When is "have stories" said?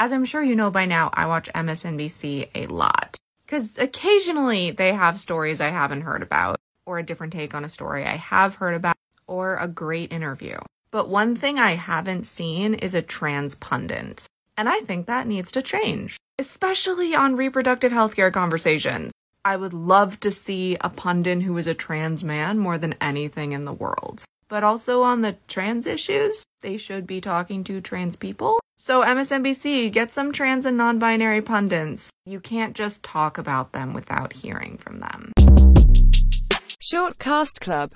4.94-5.60